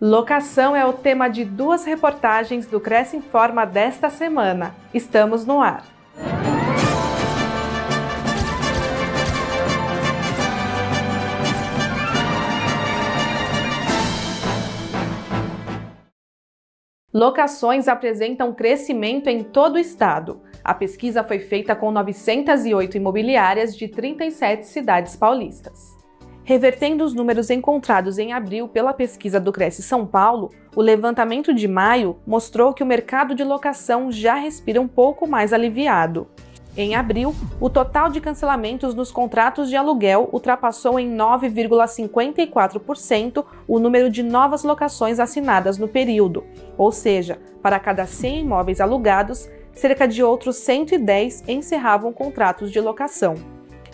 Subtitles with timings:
[0.00, 4.72] Locação é o tema de duas reportagens do Cresce Informa desta semana.
[4.94, 5.84] Estamos no ar.
[17.12, 20.40] Locações apresentam crescimento em todo o estado.
[20.62, 25.97] A pesquisa foi feita com 908 imobiliárias de 37 cidades paulistas.
[26.48, 31.68] Revertendo os números encontrados em abril pela pesquisa do Cresce São Paulo, o levantamento de
[31.68, 36.26] maio mostrou que o mercado de locação já respira um pouco mais aliviado.
[36.74, 44.08] Em abril, o total de cancelamentos nos contratos de aluguel ultrapassou em 9,54% o número
[44.08, 46.46] de novas locações assinadas no período,
[46.78, 53.34] ou seja, para cada 100 imóveis alugados, cerca de outros 110 encerravam contratos de locação.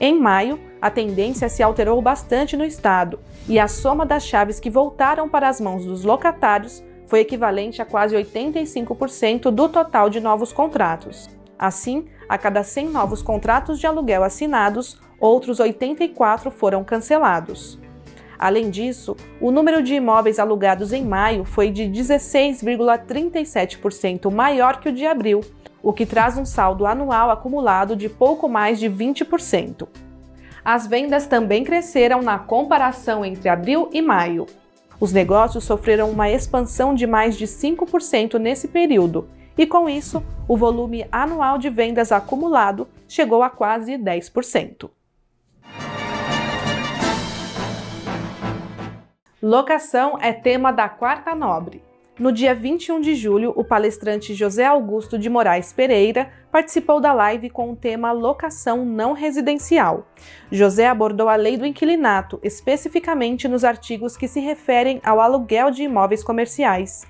[0.00, 4.70] Em maio, a tendência se alterou bastante no estado e a soma das chaves que
[4.70, 10.50] voltaram para as mãos dos locatários foi equivalente a quase 85% do total de novos
[10.52, 11.28] contratos.
[11.58, 17.78] Assim, a cada 100 novos contratos de aluguel assinados, outros 84 foram cancelados.
[18.38, 24.92] Além disso, o número de imóveis alugados em maio foi de 16,37% maior que o
[24.92, 25.42] de abril,
[25.82, 29.86] o que traz um saldo anual acumulado de pouco mais de 20%.
[30.64, 34.46] As vendas também cresceram na comparação entre abril e maio.
[35.00, 40.56] Os negócios sofreram uma expansão de mais de 5% nesse período, e com isso, o
[40.56, 44.90] volume anual de vendas acumulado chegou a quase 10%.
[49.42, 51.89] Locação é tema da Quarta Nobre.
[52.20, 57.48] No dia 21 de julho, o palestrante José Augusto de Moraes Pereira participou da live
[57.48, 60.06] com o tema Locação Não Residencial.
[60.52, 65.84] José abordou a lei do inquilinato, especificamente nos artigos que se referem ao aluguel de
[65.84, 67.06] imóveis comerciais.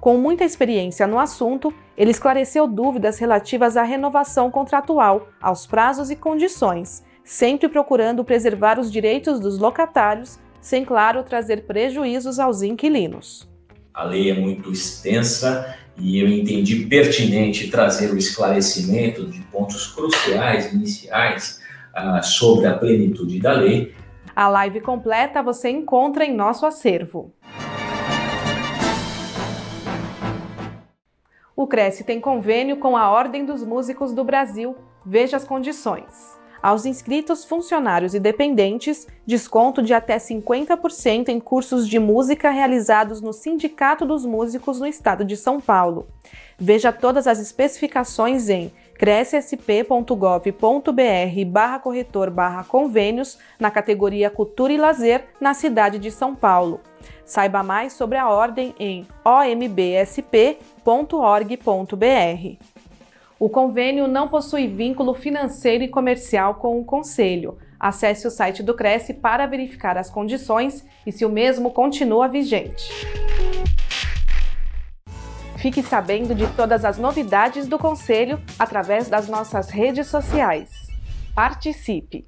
[0.00, 6.16] Com muita experiência no assunto, ele esclareceu dúvidas relativas à renovação contratual, aos prazos e
[6.16, 13.48] condições, sempre procurando preservar os direitos dos locatários, sem, claro, trazer prejuízos aos inquilinos.
[13.92, 20.72] A lei é muito extensa e eu entendi pertinente trazer o esclarecimento de pontos cruciais,
[20.72, 21.60] iniciais,
[21.96, 23.94] uh, sobre a plenitude da lei.
[24.34, 27.34] A live completa você encontra em nosso acervo.
[31.56, 34.76] O Cresce tem convênio com a Ordem dos Músicos do Brasil.
[35.04, 36.37] Veja as condições.
[36.62, 43.32] Aos inscritos, funcionários e dependentes, desconto de até 50% em cursos de música realizados no
[43.32, 46.08] Sindicato dos Músicos no Estado de São Paulo.
[46.58, 55.26] Veja todas as especificações em crescsp.gov.br barra corretor barra convênios na categoria Cultura e Lazer
[55.40, 56.80] na cidade de São Paulo.
[57.24, 60.38] Saiba mais sobre a ordem em ombsp.org.br.
[63.40, 67.56] O convênio não possui vínculo financeiro e comercial com o Conselho.
[67.78, 72.90] Acesse o site do Cresce para verificar as condições e se o mesmo continua vigente.
[75.56, 80.70] Fique sabendo de todas as novidades do Conselho através das nossas redes sociais.
[81.32, 82.26] Participe!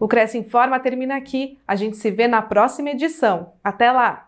[0.00, 1.60] O Cresce Informa termina aqui.
[1.68, 3.52] A gente se vê na próxima edição.
[3.62, 4.25] Até lá!